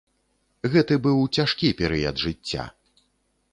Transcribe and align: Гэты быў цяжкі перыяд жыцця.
Гэты 0.75 0.97
быў 1.05 1.19
цяжкі 1.37 1.69
перыяд 1.83 2.15
жыцця. 2.25 2.67